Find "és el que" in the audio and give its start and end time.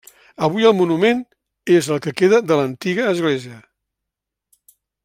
1.75-2.15